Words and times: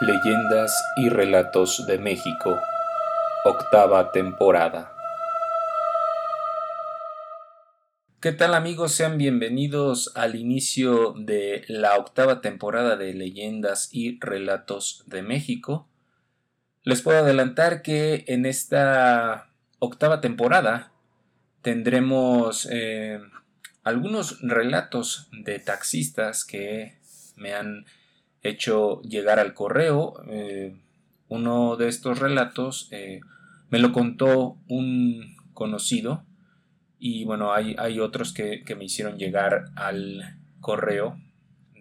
Leyendas 0.00 0.82
y 0.96 1.10
Relatos 1.10 1.84
de 1.86 1.98
México, 1.98 2.58
octava 3.44 4.12
temporada. 4.12 4.94
¿Qué 8.18 8.32
tal 8.32 8.54
amigos? 8.54 8.92
Sean 8.92 9.18
bienvenidos 9.18 10.12
al 10.14 10.36
inicio 10.36 11.12
de 11.18 11.66
la 11.68 11.98
octava 11.98 12.40
temporada 12.40 12.96
de 12.96 13.12
Leyendas 13.12 13.90
y 13.92 14.18
Relatos 14.20 15.04
de 15.04 15.20
México. 15.20 15.86
Les 16.82 17.02
puedo 17.02 17.18
adelantar 17.18 17.82
que 17.82 18.24
en 18.26 18.46
esta 18.46 19.50
octava 19.80 20.22
temporada 20.22 20.92
tendremos 21.60 22.66
eh, 22.70 23.20
algunos 23.84 24.40
relatos 24.40 25.28
de 25.30 25.58
taxistas 25.58 26.46
que 26.46 26.96
me 27.36 27.52
han 27.52 27.84
hecho 28.42 29.02
llegar 29.02 29.38
al 29.38 29.54
correo. 29.54 30.14
Eh, 30.28 30.76
uno 31.28 31.76
de 31.76 31.88
estos 31.88 32.18
relatos 32.18 32.88
eh, 32.90 33.20
me 33.68 33.78
lo 33.78 33.92
contó 33.92 34.58
un 34.68 35.36
conocido 35.54 36.24
y 36.98 37.24
bueno, 37.24 37.52
hay, 37.52 37.76
hay 37.78 38.00
otros 38.00 38.32
que, 38.32 38.62
me 38.76 38.84
hicieron 38.84 39.18
llegar 39.18 39.66
al 39.76 40.38
correo 40.60 41.18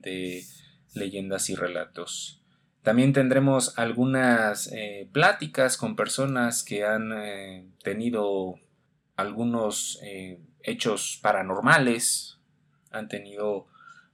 de 0.01 0.43
leyendas 0.93 1.49
y 1.49 1.55
relatos. 1.55 2.41
También 2.83 3.11
tendremos 3.11 3.77
algunas 3.77 4.71
eh, 4.71 5.09
pláticas 5.11 5.75
con 5.77 5.95
personas 5.95 6.63
que 6.63 6.85
han 6.85 7.73
tenido 7.83 8.55
algunos 9.17 9.99
hechos 10.63 11.19
paranormales, 11.21 12.39
han 12.91 13.09
tenido 13.09 13.67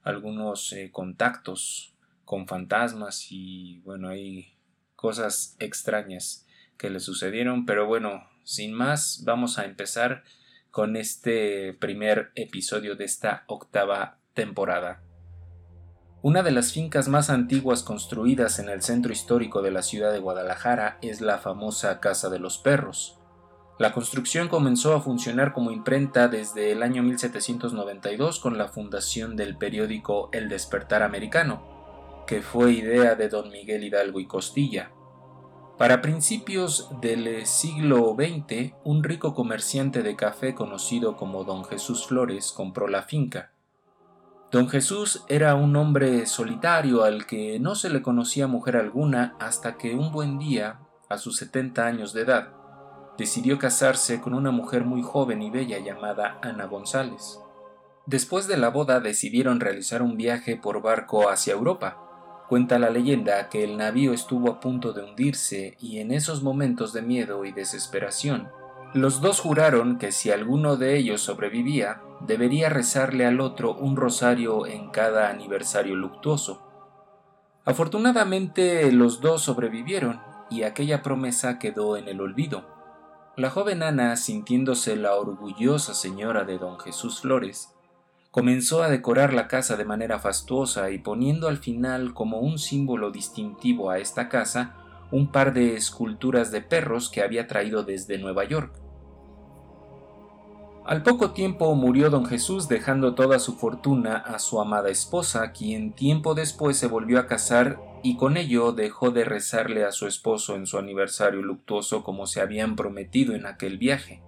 algunos 0.04 0.74
contactos 0.92 1.95
con 2.26 2.48
fantasmas 2.48 3.28
y 3.32 3.80
bueno, 3.86 4.10
hay 4.10 4.58
cosas 4.96 5.56
extrañas 5.60 6.46
que 6.78 6.90
le 6.90 7.00
sucedieron, 7.00 7.66
pero 7.66 7.88
bueno, 7.88 8.28
sin 8.44 8.74
más, 8.74 9.24
vamos 9.24 9.58
a 9.58 9.66
empezar 9.66 10.24
con 10.72 10.96
este 10.98 11.74
primer 11.74 12.32
episodio 12.36 12.96
de 12.96 13.06
esta 13.06 13.44
octava 13.48 14.20
temporada. 14.34 15.02
Una 16.22 16.42
de 16.42 16.52
las 16.52 16.74
fincas 16.74 17.08
más 17.08 17.30
antiguas 17.30 17.84
construidas 17.84 18.60
en 18.60 18.68
el 18.70 18.82
centro 18.82 19.14
histórico 19.14 19.62
de 19.62 19.72
la 19.72 19.84
ciudad 19.84 20.12
de 20.12 20.20
Guadalajara 20.20 20.98
es 21.02 21.22
la 21.22 21.38
famosa 21.38 22.00
Casa 22.00 22.30
de 22.30 22.40
los 22.40 22.58
Perros. 22.58 23.20
La 23.78 23.94
construcción 23.94 24.48
comenzó 24.48 24.96
a 24.96 25.02
funcionar 25.02 25.54
como 25.54 25.72
imprenta 25.72 26.28
desde 26.28 26.72
el 26.72 26.82
año 26.82 27.04
1792 27.04 28.40
con 28.40 28.58
la 28.58 28.68
fundación 28.70 29.36
del 29.36 29.56
periódico 29.58 30.30
El 30.32 30.50
Despertar 30.50 31.04
Americano, 31.04 31.75
que 32.26 32.42
fue 32.42 32.74
idea 32.74 33.16
de 33.16 33.30
don 33.30 33.50
Miguel 33.50 33.84
Hidalgo 33.84 34.20
y 34.20 34.28
Costilla. 34.28 34.92
Para 35.78 36.02
principios 36.02 36.90
del 37.02 37.46
siglo 37.46 38.16
XX, 38.18 38.74
un 38.84 39.04
rico 39.04 39.34
comerciante 39.34 40.04
de 40.04 40.16
café 40.16 40.56
conocido 40.56 41.18
como 41.18 41.44
don 41.44 41.66
Jesús 41.66 42.08
Flores 42.08 42.54
compró 42.54 42.88
la 42.88 43.04
finca. 43.04 43.52
Don 44.52 44.70
Jesús 44.70 45.26
era 45.28 45.56
un 45.56 45.76
hombre 45.76 46.26
solitario 46.28 47.04
al 47.04 47.26
que 47.26 47.60
no 47.60 47.76
se 47.76 47.90
le 47.90 48.02
conocía 48.02 48.48
mujer 48.48 48.78
alguna 48.78 49.36
hasta 49.40 49.76
que 49.76 49.96
un 49.96 50.14
buen 50.14 50.40
día, 50.40 50.80
a 51.10 51.18
sus 51.18 51.36
70 51.38 51.86
años 51.86 52.14
de 52.14 52.22
edad, 52.22 52.54
decidió 53.18 53.60
casarse 53.60 54.22
con 54.22 54.34
una 54.34 54.52
mujer 54.52 54.86
muy 54.86 55.02
joven 55.02 55.42
y 55.42 55.50
bella 55.50 55.80
llamada 55.80 56.40
Ana 56.42 56.68
González. 56.68 57.42
Después 58.06 58.48
de 58.48 58.56
la 58.56 58.70
boda 58.70 59.00
decidieron 59.00 59.60
realizar 59.60 60.02
un 60.02 60.16
viaje 60.16 60.56
por 60.56 60.82
barco 60.82 61.30
hacia 61.30 61.54
Europa, 61.54 62.05
Cuenta 62.48 62.78
la 62.78 62.90
leyenda 62.90 63.50
que 63.50 63.64
el 63.64 63.78
navío 63.78 64.14
estuvo 64.14 64.50
a 64.50 64.60
punto 64.60 64.94
de 64.94 65.04
hundirse 65.04 65.78
y 65.80 66.00
en 66.00 66.12
esos 66.12 66.44
momentos 66.44 66.94
de 66.94 67.02
miedo 67.02 67.44
y 67.44 67.52
desesperación, 67.52 68.50
los 68.94 69.20
dos 69.20 69.42
juraron 69.42 69.98
que 69.98 70.14
si 70.14 70.32
alguno 70.32 70.78
de 70.78 70.96
ellos 70.96 71.20
sobrevivía, 71.22 72.02
debería 72.22 72.70
rezarle 72.70 73.26
al 73.26 73.42
otro 73.42 73.76
un 73.76 73.98
rosario 73.98 74.66
en 74.68 74.90
cada 74.90 75.30
aniversario 75.30 75.96
luctuoso. 75.96 76.62
Afortunadamente 77.66 78.90
los 78.94 79.20
dos 79.20 79.42
sobrevivieron 79.42 80.22
y 80.50 80.64
aquella 80.64 81.02
promesa 81.02 81.60
quedó 81.60 81.98
en 81.98 82.08
el 82.08 82.22
olvido. 82.22 82.64
La 83.36 83.50
joven 83.50 83.84
Ana, 83.84 84.16
sintiéndose 84.16 84.96
la 84.96 85.16
orgullosa 85.16 85.94
señora 85.94 86.46
de 86.46 86.58
don 86.58 86.80
Jesús 86.80 87.20
Flores, 87.20 87.75
comenzó 88.36 88.84
a 88.84 88.90
decorar 88.90 89.34
la 89.34 89.48
casa 89.48 89.78
de 89.78 89.86
manera 89.86 90.20
fastuosa 90.20 90.92
y 90.92 90.98
poniendo 90.98 91.48
al 91.48 91.58
final 91.58 92.14
como 92.14 92.40
un 92.40 92.60
símbolo 92.60 93.10
distintivo 93.10 93.90
a 93.90 94.00
esta 94.00 94.28
casa 94.28 94.76
un 95.10 95.32
par 95.32 95.54
de 95.54 95.76
esculturas 95.76 96.52
de 96.52 96.60
perros 96.60 97.10
que 97.10 97.22
había 97.22 97.48
traído 97.48 97.84
desde 97.84 98.18
Nueva 98.18 98.44
York. 98.44 98.74
Al 100.86 101.02
poco 101.02 101.32
tiempo 101.32 101.74
murió 101.76 102.10
don 102.10 102.26
Jesús 102.26 102.68
dejando 102.68 103.16
toda 103.16 103.40
su 103.40 103.56
fortuna 103.56 104.18
a 104.18 104.38
su 104.40 104.60
amada 104.60 104.90
esposa, 104.90 105.54
quien 105.54 105.94
tiempo 105.94 106.36
después 106.36 106.76
se 106.76 106.88
volvió 106.88 107.20
a 107.20 107.28
casar 107.28 107.80
y 108.04 108.18
con 108.18 108.36
ello 108.36 108.74
dejó 108.74 109.12
de 109.12 109.24
rezarle 109.24 109.86
a 109.86 109.94
su 109.94 110.08
esposo 110.08 110.56
en 110.56 110.68
su 110.68 110.78
aniversario 110.78 111.42
luctuoso 111.42 112.04
como 112.04 112.28
se 112.28 112.42
habían 112.42 112.76
prometido 112.76 113.34
en 113.34 113.46
aquel 113.46 113.78
viaje. 113.78 114.22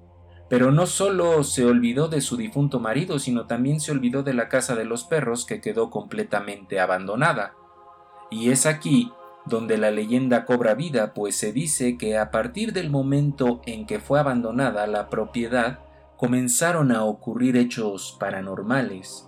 Pero 0.49 0.71
no 0.71 0.85
solo 0.85 1.43
se 1.43 1.65
olvidó 1.65 2.07
de 2.07 2.21
su 2.21 2.37
difunto 2.37 2.79
marido, 2.79 3.19
sino 3.19 3.47
también 3.47 3.79
se 3.79 3.91
olvidó 3.91 4.23
de 4.23 4.33
la 4.33 4.47
casa 4.47 4.75
de 4.75 4.85
los 4.85 5.03
perros 5.03 5.45
que 5.45 5.59
quedó 5.59 5.89
completamente 5.89 6.79
abandonada. 6.79 7.53
Y 8.29 8.49
es 8.49 8.65
aquí 8.65 9.11
donde 9.45 9.77
la 9.77 9.91
leyenda 9.91 10.45
cobra 10.45 10.73
vida, 10.75 11.13
pues 11.13 11.35
se 11.35 11.53
dice 11.53 11.97
que 11.97 12.17
a 12.17 12.31
partir 12.31 12.73
del 12.73 12.89
momento 12.89 13.61
en 13.65 13.85
que 13.85 13.99
fue 13.99 14.19
abandonada 14.19 14.87
la 14.87 15.09
propiedad, 15.09 15.79
comenzaron 16.17 16.91
a 16.91 17.03
ocurrir 17.03 17.55
hechos 17.57 18.15
paranormales. 18.19 19.27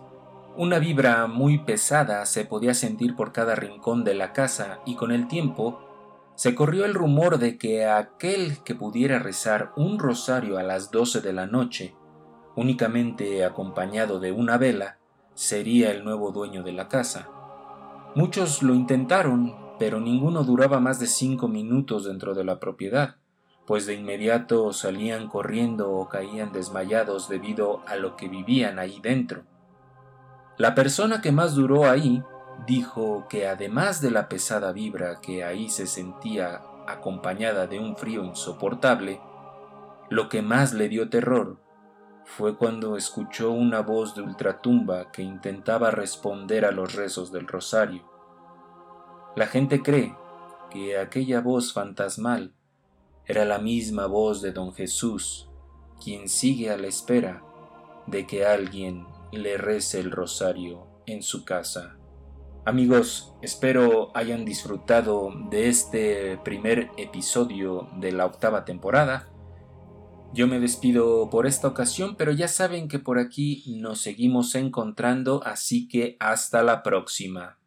Una 0.57 0.79
vibra 0.79 1.27
muy 1.27 1.59
pesada 1.59 2.25
se 2.25 2.43
podía 2.43 2.73
sentir 2.73 3.15
por 3.15 3.31
cada 3.31 3.55
rincón 3.55 4.03
de 4.03 4.15
la 4.15 4.33
casa 4.33 4.79
y 4.85 4.95
con 4.95 5.11
el 5.11 5.27
tiempo 5.27 5.79
se 6.39 6.55
corrió 6.55 6.85
el 6.85 6.93
rumor 6.93 7.37
de 7.37 7.57
que 7.57 7.85
aquel 7.85 8.63
que 8.63 8.73
pudiera 8.73 9.19
rezar 9.19 9.73
un 9.75 9.99
rosario 9.99 10.57
a 10.57 10.63
las 10.63 10.89
doce 10.89 11.19
de 11.19 11.33
la 11.33 11.47
noche, 11.47 11.93
únicamente 12.55 13.43
acompañado 13.43 14.21
de 14.21 14.31
una 14.31 14.57
vela, 14.57 14.99
sería 15.33 15.91
el 15.91 16.05
nuevo 16.05 16.31
dueño 16.31 16.63
de 16.63 16.71
la 16.71 16.87
casa. 16.87 17.27
Muchos 18.15 18.63
lo 18.63 18.73
intentaron, 18.73 19.53
pero 19.79 19.99
ninguno 19.99 20.45
duraba 20.45 20.79
más 20.79 20.97
de 21.01 21.07
cinco 21.07 21.49
minutos 21.49 22.05
dentro 22.05 22.33
de 22.33 22.45
la 22.45 22.57
propiedad, 22.57 23.17
pues 23.67 23.85
de 23.85 23.95
inmediato 23.95 24.71
salían 24.71 25.27
corriendo 25.27 25.91
o 25.91 26.07
caían 26.07 26.53
desmayados 26.53 27.27
debido 27.27 27.81
a 27.85 27.97
lo 27.97 28.15
que 28.15 28.29
vivían 28.29 28.79
ahí 28.79 29.01
dentro. 29.03 29.43
La 30.57 30.73
persona 30.73 31.19
que 31.19 31.33
más 31.33 31.53
duró 31.53 31.89
ahí 31.89 32.23
dijo 32.65 33.27
que 33.29 33.47
además 33.47 34.01
de 34.01 34.11
la 34.11 34.29
pesada 34.29 34.71
vibra 34.71 35.21
que 35.21 35.43
ahí 35.43 35.69
se 35.69 35.87
sentía 35.87 36.61
acompañada 36.87 37.67
de 37.67 37.79
un 37.79 37.95
frío 37.95 38.23
insoportable, 38.23 39.21
lo 40.09 40.29
que 40.29 40.41
más 40.41 40.73
le 40.73 40.89
dio 40.89 41.09
terror 41.09 41.57
fue 42.25 42.57
cuando 42.57 42.95
escuchó 42.95 43.51
una 43.51 43.81
voz 43.81 44.15
de 44.15 44.21
ultratumba 44.21 45.11
que 45.11 45.21
intentaba 45.21 45.91
responder 45.91 46.65
a 46.65 46.71
los 46.71 46.93
rezos 46.93 47.31
del 47.31 47.47
rosario. 47.47 48.03
La 49.35 49.47
gente 49.47 49.81
cree 49.81 50.15
que 50.69 50.97
aquella 50.97 51.41
voz 51.41 51.73
fantasmal 51.73 52.53
era 53.25 53.45
la 53.45 53.59
misma 53.59 54.07
voz 54.07 54.41
de 54.41 54.51
don 54.51 54.73
Jesús, 54.73 55.49
quien 56.03 56.29
sigue 56.29 56.71
a 56.71 56.77
la 56.77 56.87
espera 56.87 57.43
de 58.07 58.25
que 58.25 58.45
alguien 58.45 59.05
le 59.31 59.57
rece 59.57 59.99
el 59.99 60.11
rosario 60.11 60.87
en 61.05 61.21
su 61.21 61.45
casa. 61.45 61.98
Amigos, 62.69 63.33
espero 63.41 64.11
hayan 64.13 64.45
disfrutado 64.45 65.33
de 65.49 65.69
este 65.69 66.37
primer 66.43 66.91
episodio 66.97 67.89
de 67.99 68.11
la 68.11 68.27
octava 68.27 68.63
temporada. 68.63 69.27
Yo 70.35 70.45
me 70.45 70.59
despido 70.59 71.31
por 71.31 71.47
esta 71.47 71.67
ocasión, 71.67 72.15
pero 72.15 72.31
ya 72.31 72.47
saben 72.47 72.87
que 72.87 72.99
por 72.99 73.17
aquí 73.17 73.63
nos 73.79 74.01
seguimos 74.01 74.53
encontrando, 74.53 75.41
así 75.43 75.87
que 75.87 76.15
hasta 76.19 76.61
la 76.61 76.83
próxima. 76.83 77.58